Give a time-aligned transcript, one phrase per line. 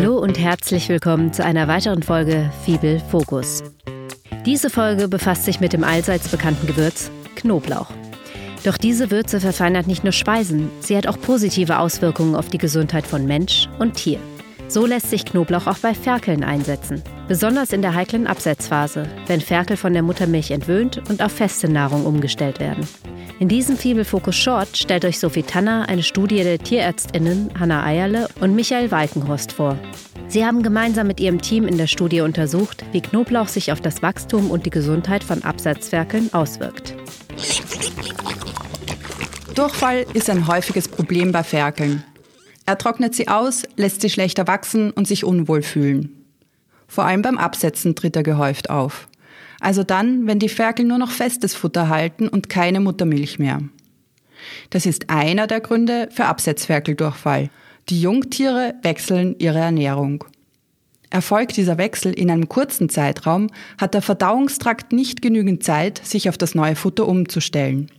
[0.00, 3.64] Hallo und herzlich willkommen zu einer weiteren Folge Fibel Fokus.
[4.46, 7.90] Diese Folge befasst sich mit dem allseits bekannten Gewürz Knoblauch.
[8.62, 13.08] Doch diese Würze verfeinert nicht nur Speisen, sie hat auch positive Auswirkungen auf die Gesundheit
[13.08, 14.20] von Mensch und Tier.
[14.68, 17.02] So lässt sich Knoblauch auch bei Ferkeln einsetzen.
[17.28, 22.06] Besonders in der heiklen Absetzphase, wenn Ferkel von der Muttermilch entwöhnt und auf feste Nahrung
[22.06, 22.88] umgestellt werden.
[23.38, 28.28] In diesem Fibel Focus Short stellt euch Sophie Tanner eine Studie der TierärztInnen Hanna Eierle
[28.40, 29.78] und Michael Walkenhorst vor.
[30.28, 34.02] Sie haben gemeinsam mit ihrem Team in der Studie untersucht, wie Knoblauch sich auf das
[34.02, 36.94] Wachstum und die Gesundheit von Absatzferkeln auswirkt.
[39.54, 42.04] Durchfall ist ein häufiges Problem bei Ferkeln.
[42.64, 46.17] Er trocknet sie aus, lässt sie schlechter wachsen und sich unwohl fühlen.
[46.88, 49.08] Vor allem beim Absetzen tritt er gehäuft auf.
[49.60, 53.60] Also dann, wenn die Ferkel nur noch festes Futter halten und keine Muttermilch mehr.
[54.70, 57.50] Das ist einer der Gründe für Absetzferkeldurchfall.
[57.88, 60.24] Die Jungtiere wechseln ihre Ernährung.
[61.10, 66.36] Erfolgt dieser Wechsel in einem kurzen Zeitraum, hat der Verdauungstrakt nicht genügend Zeit, sich auf
[66.36, 67.90] das neue Futter umzustellen.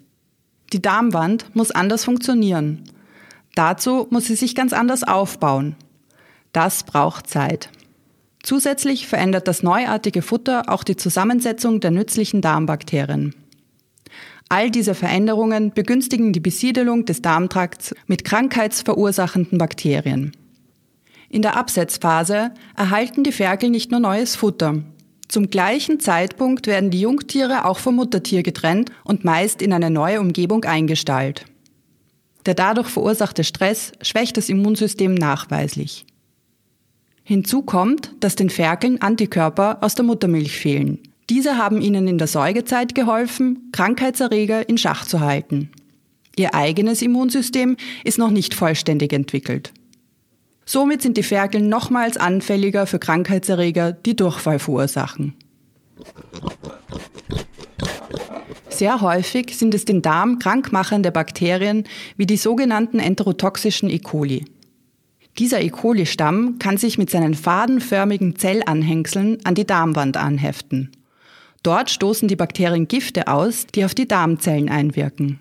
[0.73, 2.83] Die Darmwand muss anders funktionieren
[3.55, 5.75] Dazu muss sie sich ganz anders aufbauen.
[6.53, 7.69] Das braucht Zeit.
[8.43, 13.35] Zusätzlich verändert das neuartige Futter auch die Zusammensetzung der nützlichen Darmbakterien.
[14.47, 20.31] All diese Veränderungen begünstigen die Besiedelung des Darmtrakts mit krankheitsverursachenden Bakterien.
[21.29, 24.81] In der Absetzphase erhalten die Ferkel nicht nur neues Futter.
[25.27, 30.19] Zum gleichen Zeitpunkt werden die Jungtiere auch vom Muttertier getrennt und meist in eine neue
[30.19, 31.45] Umgebung eingestallt.
[32.47, 36.07] Der dadurch verursachte Stress schwächt das Immunsystem nachweislich.
[37.29, 40.97] Hinzu kommt, dass den Ferkeln Antikörper aus der Muttermilch fehlen.
[41.29, 45.69] Diese haben ihnen in der Säugezeit geholfen, Krankheitserreger in Schach zu halten.
[46.35, 49.73] Ihr eigenes Immunsystem ist noch nicht vollständig entwickelt.
[50.65, 55.35] Somit sind die Ferkel nochmals anfälliger für Krankheitserreger, die Durchfall verursachen.
[58.69, 61.83] Sehr häufig sind es den Darm krankmachende Bakterien
[62.17, 63.99] wie die sogenannten enterotoxischen E.
[63.99, 64.45] coli.
[65.39, 65.69] Dieser E.
[65.69, 70.91] coli-Stamm kann sich mit seinen fadenförmigen Zellanhängseln an die Darmwand anheften.
[71.63, 75.39] Dort stoßen die Bakterien Gifte aus, die auf die Darmzellen einwirken.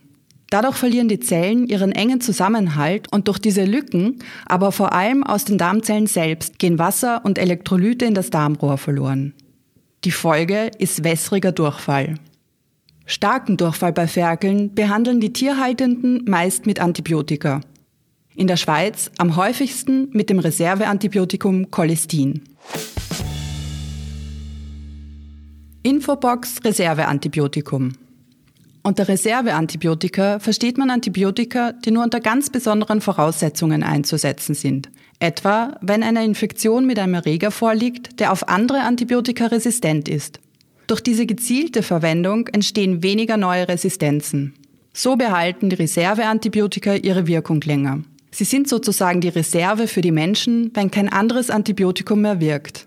[0.51, 5.45] Dadurch verlieren die Zellen ihren engen Zusammenhalt und durch diese Lücken, aber vor allem aus
[5.45, 9.35] den Darmzellen selbst, gehen Wasser und Elektrolyte in das Darmrohr verloren.
[10.05, 12.15] Die Folge ist wässriger Durchfall.
[13.05, 17.61] Starken Durchfall bei Ferkeln behandeln die Tierhaltenden meist mit Antibiotika.
[18.38, 22.44] In der Schweiz am häufigsten mit dem Reserveantibiotikum Cholestin.
[25.82, 27.93] Infobox Reserveantibiotikum.
[28.82, 34.88] Unter Reserveantibiotika versteht man Antibiotika, die nur unter ganz besonderen Voraussetzungen einzusetzen sind.
[35.19, 40.41] Etwa, wenn eine Infektion mit einem Erreger vorliegt, der auf andere Antibiotika resistent ist
[40.88, 44.55] durch diese gezielte Verwendung entstehen weniger neue Resistenzen.
[44.94, 48.03] So behalten die Reserveantibiotika ihre Wirkung länger.
[48.38, 52.87] Sie sind sozusagen die Reserve für die Menschen, wenn kein anderes Antibiotikum mehr wirkt.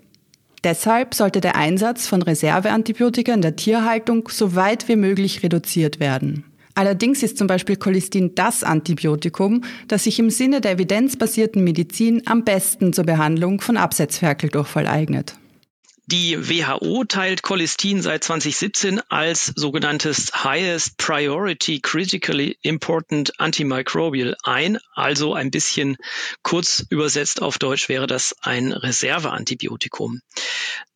[0.64, 6.44] Deshalb sollte der Einsatz von Reserveantibiotika in der Tierhaltung so weit wie möglich reduziert werden.
[6.74, 12.44] Allerdings ist zum Beispiel Cholestin das Antibiotikum, das sich im Sinne der evidenzbasierten Medizin am
[12.44, 15.34] besten zur Behandlung von Absetzferkeldurchfall eignet.
[16.06, 24.78] Die WHO teilt Cholestin seit 2017 als sogenanntes Highest Priority Critically Important Antimicrobial ein.
[24.94, 25.96] Also ein bisschen
[26.42, 30.20] kurz übersetzt auf Deutsch wäre das ein Reserveantibiotikum.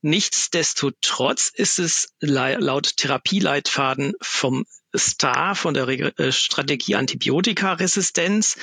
[0.02, 8.56] Nichtsdestotrotz ist es laut Therapieleitfaden vom STAR von der äh, Strategie Antibiotikaresistenz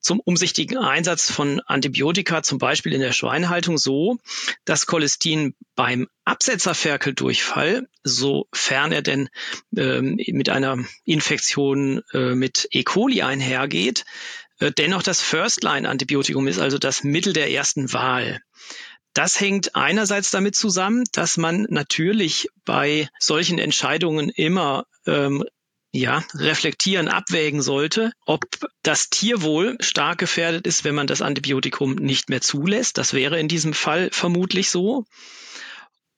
[0.00, 4.18] zum umsichtigen Einsatz von Antibiotika, zum Beispiel in der Schweinehaltung, so,
[4.64, 9.28] dass Cholestin beim Absetzerferkeldurchfall, sofern er denn
[9.76, 12.82] ähm, mit einer Infektion äh, mit E.
[12.82, 14.04] coli einhergeht,
[14.58, 18.40] äh, dennoch das First-Line-Antibiotikum ist, also das Mittel der ersten Wahl.
[19.16, 25.42] Das hängt einerseits damit zusammen, dass man natürlich bei solchen Entscheidungen immer ähm,
[25.92, 28.44] ja, reflektieren, abwägen sollte, ob
[28.82, 32.98] das Tierwohl stark gefährdet ist, wenn man das Antibiotikum nicht mehr zulässt.
[32.98, 35.04] Das wäre in diesem Fall vermutlich so.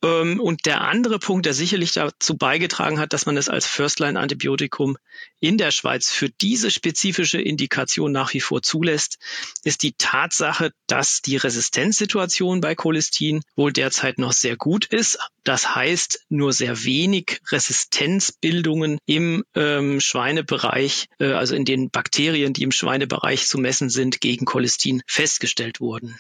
[0.03, 4.97] Ähm, und der andere Punkt, der sicherlich dazu beigetragen hat, dass man es als First-Line-Antibiotikum
[5.41, 9.19] in der Schweiz für diese spezifische Indikation nach wie vor zulässt,
[9.65, 15.19] ist die Tatsache, dass die Resistenzsituation bei Cholestin wohl derzeit noch sehr gut ist.
[15.43, 22.63] Das heißt, nur sehr wenig Resistenzbildungen im ähm, Schweinebereich, äh, also in den Bakterien, die
[22.63, 26.19] im Schweinebereich zu messen sind, gegen Cholestin festgestellt wurden.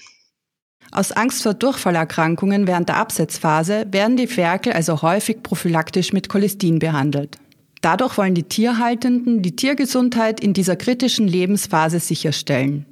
[0.90, 6.78] Aus Angst vor Durchfallerkrankungen während der Absetzphase werden die Ferkel also häufig prophylaktisch mit Cholestin
[6.78, 7.36] behandelt.
[7.82, 12.86] Dadurch wollen die Tierhaltenden die Tiergesundheit in dieser kritischen Lebensphase sicherstellen.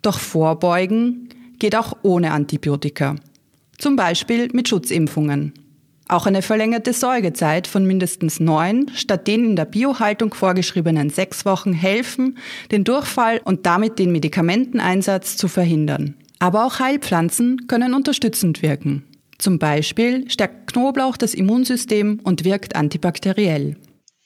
[0.00, 1.28] Doch vorbeugen
[1.58, 3.16] geht auch ohne Antibiotika.
[3.78, 5.52] Zum Beispiel mit Schutzimpfungen.
[6.08, 11.72] Auch eine verlängerte Säugezeit von mindestens neun statt den in der Biohaltung vorgeschriebenen sechs Wochen
[11.72, 12.38] helfen,
[12.70, 16.16] den Durchfall und damit den Medikamenteneinsatz zu verhindern.
[16.42, 19.04] Aber auch Heilpflanzen können unterstützend wirken.
[19.38, 23.76] Zum Beispiel stärkt Knoblauch das Immunsystem und wirkt antibakteriell.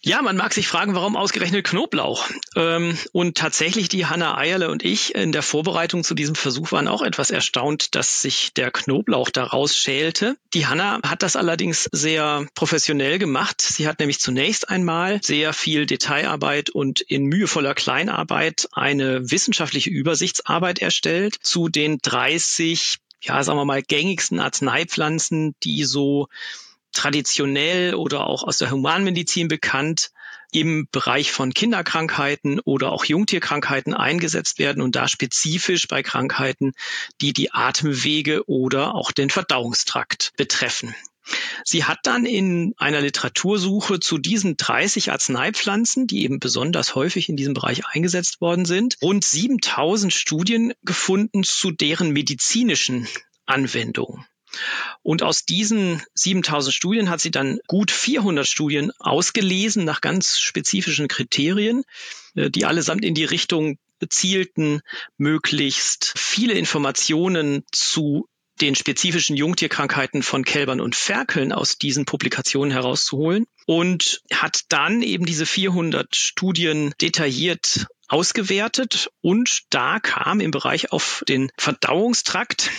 [0.07, 2.29] Ja, man mag sich fragen, warum ausgerechnet Knoblauch?
[2.55, 6.87] Ähm, und tatsächlich die Hanna Eierle und ich in der Vorbereitung zu diesem Versuch waren
[6.87, 10.37] auch etwas erstaunt, dass sich der Knoblauch daraus schälte.
[10.55, 13.61] Die Hanna hat das allerdings sehr professionell gemacht.
[13.61, 20.79] Sie hat nämlich zunächst einmal sehr viel Detailarbeit und in mühevoller Kleinarbeit eine wissenschaftliche Übersichtsarbeit
[20.79, 26.29] erstellt zu den 30 ja, sagen wir mal, gängigsten Arzneipflanzen, die so
[26.97, 30.11] traditionell oder auch aus der Humanmedizin bekannt
[30.53, 36.73] im Bereich von Kinderkrankheiten oder auch Jungtierkrankheiten eingesetzt werden und da spezifisch bei Krankheiten,
[37.21, 40.95] die die Atemwege oder auch den Verdauungstrakt betreffen.
[41.65, 47.37] Sie hat dann in einer Literatursuche zu diesen 30 Arzneipflanzen, die eben besonders häufig in
[47.37, 53.09] diesem Bereich eingesetzt worden sind, rund 7000 Studien gefunden zu deren medizinischen
[53.45, 54.25] Anwendungen.
[55.03, 61.09] Und aus diesen 7000 Studien hat sie dann gut 400 Studien ausgelesen nach ganz spezifischen
[61.09, 61.85] Kriterien,
[62.35, 63.79] äh, die allesamt in die Richtung
[64.11, 64.83] zielten,
[65.17, 68.29] möglichst viele Informationen zu
[68.61, 75.27] den spezifischen Jungtierkrankheiten von Kälbern und Ferkeln aus diesen Publikationen herauszuholen und hat dann eben
[75.27, 82.71] diese 400 Studien detailliert ausgewertet und da kam im Bereich auf den Verdauungstrakt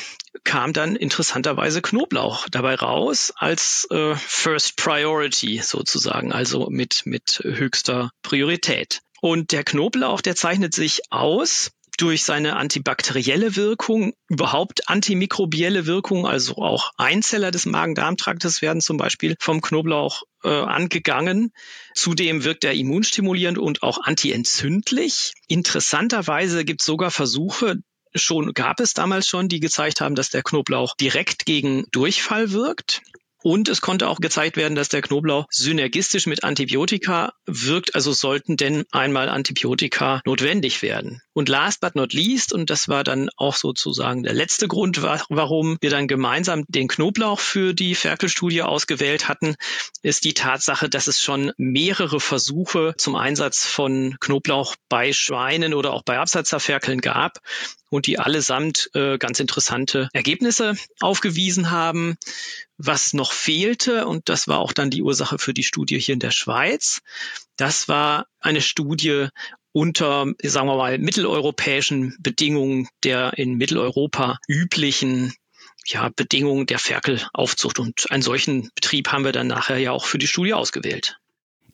[0.43, 8.11] kam dann interessanterweise Knoblauch dabei raus als äh, First Priority sozusagen, also mit, mit höchster
[8.21, 9.01] Priorität.
[9.19, 16.57] Und der Knoblauch, der zeichnet sich aus durch seine antibakterielle Wirkung, überhaupt antimikrobielle Wirkung, also
[16.57, 21.51] auch Einzeller des Magen-Darm-Traktes werden zum Beispiel vom Knoblauch äh, angegangen.
[21.95, 25.33] Zudem wirkt er immunstimulierend und auch antientzündlich.
[25.47, 27.77] Interessanterweise gibt es sogar Versuche,
[28.13, 33.01] schon gab es damals schon, die gezeigt haben, dass der Knoblauch direkt gegen Durchfall wirkt.
[33.49, 37.95] Und es konnte auch gezeigt werden, dass der Knoblauch synergistisch mit Antibiotika wirkt.
[37.95, 41.21] Also sollten denn einmal Antibiotika notwendig werden.
[41.31, 45.77] Und last but not least, und das war dann auch sozusagen der letzte Grund, warum
[45.79, 49.55] wir dann gemeinsam den Knoblauch für die Ferkelstudie ausgewählt hatten,
[50.01, 55.93] ist die Tatsache, dass es schon mehrere Versuche zum Einsatz von Knoblauch bei Schweinen oder
[55.93, 57.39] auch bei Absatzerferkeln gab
[57.89, 62.17] und die allesamt äh, ganz interessante Ergebnisse aufgewiesen haben.
[62.77, 66.19] Was noch fehlte, und das war auch dann die Ursache für die Studie hier in
[66.19, 67.01] der Schweiz,
[67.55, 69.29] das war eine Studie
[69.71, 75.33] unter, sagen wir mal, mitteleuropäischen Bedingungen der in Mitteleuropa üblichen
[75.85, 77.79] ja, Bedingungen der Ferkelaufzucht.
[77.79, 81.19] Und einen solchen Betrieb haben wir dann nachher ja auch für die Studie ausgewählt.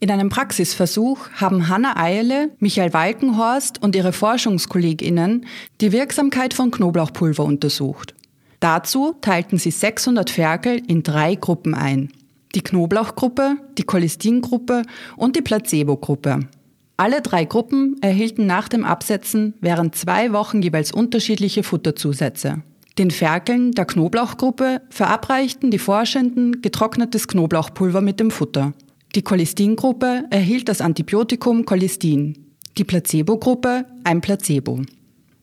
[0.04, 5.46] In einem Praxisversuch haben Hanna Eile, Michael Walkenhorst und ihre ForschungskollegInnen
[5.80, 8.14] die Wirksamkeit von Knoblauchpulver untersucht.
[8.60, 12.12] Dazu teilten sie 600 Ferkel in drei Gruppen ein.
[12.54, 14.82] Die Knoblauchgruppe, die Cholestingruppe
[15.16, 16.50] und die Placebo-Gruppe.
[16.98, 22.62] Alle drei Gruppen erhielten nach dem Absetzen während zwei Wochen jeweils unterschiedliche Futterzusätze.
[22.98, 28.74] Den Ferkeln der Knoblauchgruppe verabreichten die Forschenden getrocknetes Knoblauchpulver mit dem Futter.
[29.16, 32.48] Die Cholestingruppe erhielt das Antibiotikum Cholestin.
[32.80, 34.82] Die Placebo-Gruppe ein Placebo.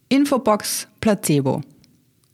[0.08, 1.60] Infobox Placebo.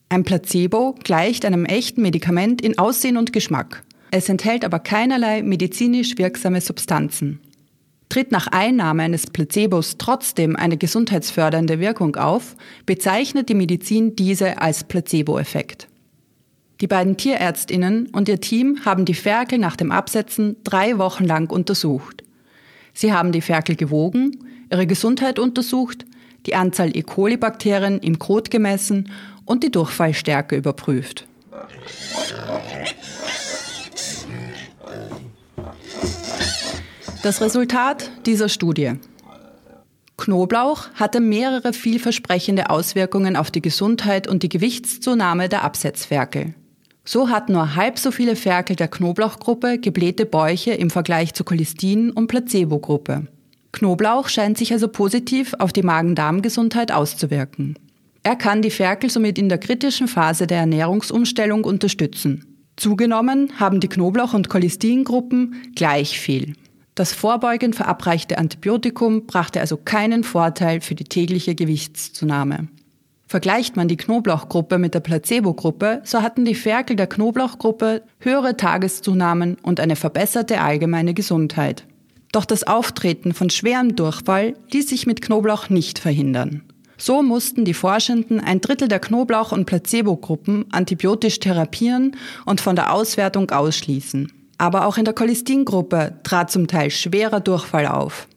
[0.08, 3.84] Ein Placebo gleicht einem echten Medikament in Aussehen und Geschmack.
[4.10, 7.40] Es enthält aber keinerlei medizinisch wirksame Substanzen.
[8.08, 14.84] Tritt nach Einnahme eines Placebos trotzdem eine gesundheitsfördernde Wirkung auf, bezeichnet die Medizin diese als
[14.84, 15.88] Placebo-Effekt.
[16.80, 21.50] Die beiden Tierärztinnen und ihr Team haben die Ferkel nach dem Absetzen drei Wochen lang
[21.50, 22.22] untersucht.
[22.92, 26.04] Sie haben die Ferkel gewogen, ihre Gesundheit untersucht,
[26.44, 27.02] die Anzahl E.
[27.02, 29.10] coli-Bakterien im Kot gemessen
[29.44, 31.26] und die Durchfallstärke überprüft.
[37.22, 38.92] Das Resultat dieser Studie.
[40.16, 46.54] Knoblauch hatte mehrere vielversprechende Auswirkungen auf die Gesundheit und die Gewichtszunahme der Absetzferkel.
[47.08, 52.10] So hatten nur halb so viele Ferkel der Knoblauchgruppe geblähte Bäuche im Vergleich zur Cholestin-
[52.10, 53.28] und Placebo-Gruppe.
[53.70, 57.78] Knoblauch scheint sich also positiv auf die Magen-Darm-Gesundheit auszuwirken.
[58.24, 62.44] Er kann die Ferkel somit in der kritischen Phase der Ernährungsumstellung unterstützen.
[62.74, 66.54] Zugenommen haben die Knoblauch- und Cholestingruppen gleich viel.
[66.96, 72.66] Das vorbeugend verabreichte Antibiotikum brachte also keinen Vorteil für die tägliche Gewichtszunahme.
[73.28, 79.56] Vergleicht man die Knoblauchgruppe mit der Placebo-Gruppe, so hatten die Ferkel der Knoblauchgruppe höhere Tageszunahmen
[79.62, 81.84] und eine verbesserte allgemeine Gesundheit.
[82.30, 86.62] Doch das Auftreten von schwerem Durchfall ließ sich mit Knoblauch nicht verhindern.
[86.98, 92.92] So mussten die Forschenden ein Drittel der Knoblauch- und Placebo-Gruppen antibiotisch therapieren und von der
[92.92, 94.32] Auswertung ausschließen.
[94.58, 98.28] Aber auch in der Cholestingruppe trat zum Teil schwerer Durchfall auf.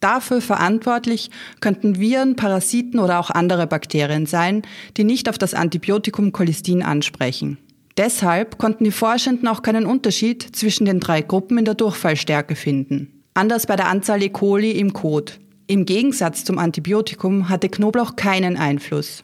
[0.00, 1.30] Dafür verantwortlich
[1.60, 4.62] könnten Viren, Parasiten oder auch andere Bakterien sein,
[4.96, 7.58] die nicht auf das Antibiotikum Cholestin ansprechen.
[7.98, 13.24] Deshalb konnten die Forschenden auch keinen Unterschied zwischen den drei Gruppen in der Durchfallstärke finden.
[13.34, 14.30] Anders bei der Anzahl E.
[14.30, 15.38] coli im Kot.
[15.66, 19.22] Im Gegensatz zum Antibiotikum hatte Knoblauch keinen Einfluss.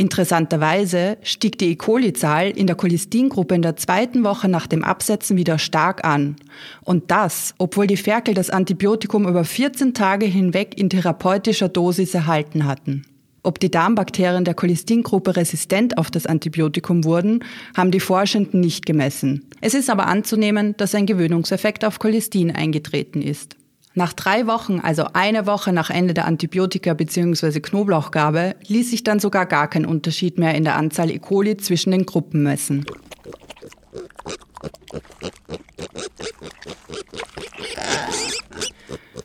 [0.00, 1.76] Interessanterweise stieg die E.
[1.76, 6.36] coli-Zahl in der Cholestingruppe in der zweiten Woche nach dem Absetzen wieder stark an.
[6.80, 12.64] Und das, obwohl die Ferkel das Antibiotikum über 14 Tage hinweg in therapeutischer Dosis erhalten
[12.64, 13.02] hatten.
[13.42, 17.44] Ob die Darmbakterien der Cholestingruppe resistent auf das Antibiotikum wurden,
[17.76, 19.50] haben die Forschenden nicht gemessen.
[19.60, 23.59] Es ist aber anzunehmen, dass ein Gewöhnungseffekt auf Cholestin eingetreten ist.
[24.00, 27.60] Nach drei Wochen, also eine Woche nach Ende der Antibiotika bzw.
[27.60, 31.18] Knoblauchgabe, ließ sich dann sogar gar kein Unterschied mehr in der Anzahl E.
[31.18, 32.86] coli zwischen den Gruppen messen.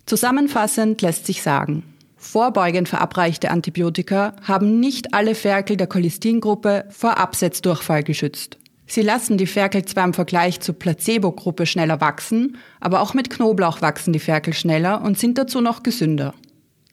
[0.06, 1.84] Zusammenfassend lässt sich sagen,
[2.18, 8.58] vorbeugend verabreichte Antibiotika haben nicht alle Ferkel der Cholestingruppe vor Absetzdurchfall geschützt.
[8.88, 13.82] Sie lassen die Ferkel zwar im Vergleich zur Placebo-Gruppe schneller wachsen, aber auch mit Knoblauch
[13.82, 16.34] wachsen die Ferkel schneller und sind dazu noch gesünder.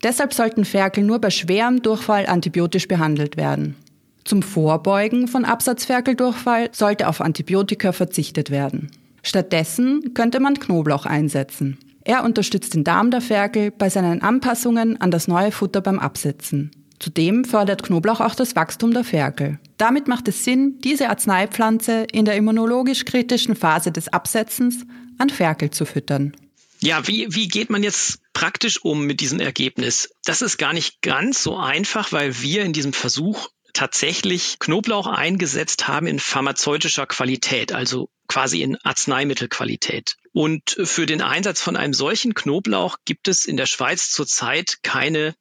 [0.02, 3.76] Deshalb sollten Ferkel nur bei schwerem Durchfall antibiotisch behandelt werden.
[4.24, 8.90] Zum Vorbeugen von Absatzferkeldurchfall sollte auf Antibiotika verzichtet werden.
[9.22, 11.78] Stattdessen könnte man Knoblauch einsetzen.
[12.04, 16.70] Er unterstützt den Darm der Ferkel bei seinen Anpassungen an das neue Futter beim Absetzen.
[17.02, 19.58] Zudem fördert Knoblauch auch das Wachstum der Ferkel.
[19.76, 24.86] Damit macht es Sinn, diese Arzneipflanze in der immunologisch kritischen Phase des Absetzens
[25.18, 26.36] an Ferkel zu füttern.
[26.78, 30.10] Ja, wie, wie geht man jetzt praktisch um mit diesem Ergebnis?
[30.24, 35.88] Das ist gar nicht ganz so einfach, weil wir in diesem Versuch tatsächlich Knoblauch eingesetzt
[35.88, 40.18] haben in pharmazeutischer Qualität, also quasi in Arzneimittelqualität.
[40.32, 45.34] Und für den Einsatz von einem solchen Knoblauch gibt es in der Schweiz zurzeit keine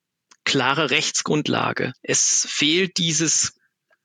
[0.45, 1.93] klare Rechtsgrundlage.
[2.01, 3.53] Es fehlt dieses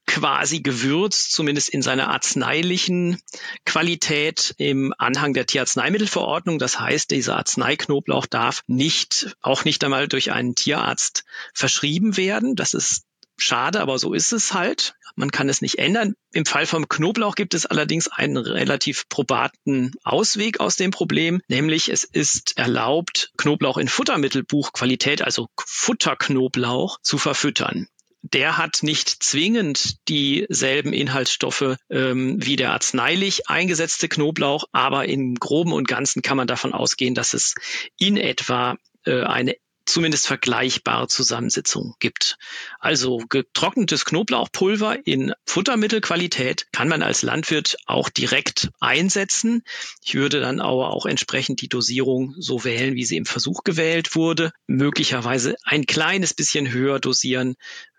[0.07, 3.21] quasi Gewürz, zumindest in seiner arzneilichen
[3.65, 6.59] Qualität im Anhang der Tierarzneimittelverordnung.
[6.59, 12.55] Das heißt, dieser Arzneiknoblauch darf nicht, auch nicht einmal durch einen Tierarzt verschrieben werden.
[12.55, 13.05] Das ist
[13.37, 14.95] schade, aber so ist es halt.
[15.17, 16.15] Man kann es nicht ändern.
[16.33, 21.89] Im Fall vom Knoblauch gibt es allerdings einen relativ probaten Ausweg aus dem Problem, nämlich
[21.89, 27.89] es ist erlaubt, Knoblauch in Futtermittelbuchqualität, also Futterknoblauch, zu verfüttern
[28.33, 35.73] der hat nicht zwingend dieselben Inhaltsstoffe ähm, wie der arzneilich eingesetzte Knoblauch, aber im groben
[35.73, 37.55] und ganzen kann man davon ausgehen, dass es
[37.99, 39.55] in etwa äh, eine
[39.87, 42.39] zumindest vergleichbare Zusammensetzung gibt.
[42.79, 49.63] Also getrocknetes Knoblauchpulver in Futtermittelqualität kann man als Landwirt auch direkt einsetzen.
[50.03, 54.15] Ich würde dann aber auch entsprechend die Dosierung so wählen, wie sie im Versuch gewählt
[54.15, 54.53] wurde.
[54.67, 57.57] Möglicherweise ein kleines bisschen höher dosieren,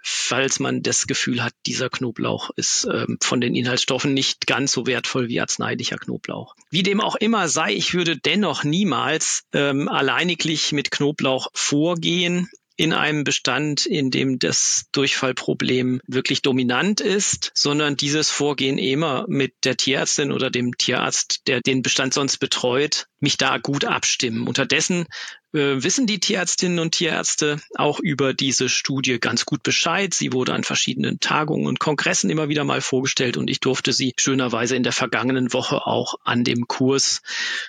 [0.09, 4.87] falls man das Gefühl hat, dieser Knoblauch ist ähm, von den Inhaltsstoffen nicht ganz so
[4.87, 6.55] wertvoll wie arzneilicher Knoblauch.
[6.69, 12.93] Wie dem auch immer sei, ich würde dennoch niemals ähm, alleiniglich mit Knoblauch vorgehen in
[12.93, 19.75] einem Bestand, in dem das Durchfallproblem wirklich dominant ist, sondern dieses Vorgehen immer mit der
[19.75, 24.47] Tierärztin oder dem Tierarzt, der den Bestand sonst betreut, mich da gut abstimmen.
[24.47, 25.05] Unterdessen
[25.53, 30.13] äh, wissen die Tierärztinnen und Tierärzte auch über diese Studie ganz gut Bescheid.
[30.13, 34.13] Sie wurde an verschiedenen Tagungen und Kongressen immer wieder mal vorgestellt und ich durfte sie
[34.17, 37.21] schönerweise in der vergangenen Woche auch an dem Kurs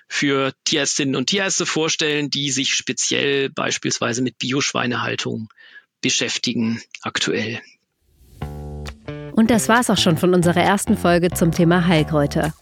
[0.09, 5.49] für Tierärztinnen und Tierärzte vorstellen, die sich speziell beispielsweise mit Bioschweinehaltung
[6.01, 7.61] beschäftigen aktuell.
[9.33, 12.55] Und das war's auch schon von unserer ersten Folge zum Thema Heilkräuter.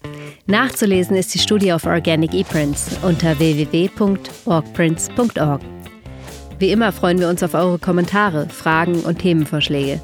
[0.48, 5.60] Nachzulesen ist die Studie auf Organic ePrints unter www.orgprints.org.
[6.60, 10.00] Wie immer freuen wir uns auf eure Kommentare, Fragen und Themenvorschläge.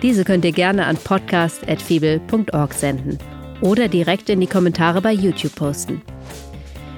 [0.00, 3.18] Diese könnt ihr gerne an podcast.fibel.org senden
[3.60, 6.00] oder direkt in die Kommentare bei YouTube posten.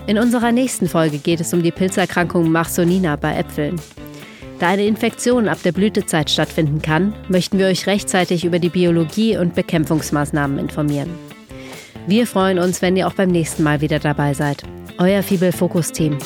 [0.07, 3.81] In unserer nächsten Folge geht es um die Pilzerkrankung Marsonina bei Äpfeln.
[4.59, 9.39] Da eine Infektion ab der Blütezeit stattfinden kann, möchten wir euch rechtzeitig über die Biologie
[9.39, 11.09] und Bekämpfungsmaßnahmen informieren.
[12.07, 14.63] Wir freuen uns, wenn ihr auch beim nächsten Mal wieder dabei seid.
[14.99, 16.19] Euer Fibel Fokus Team.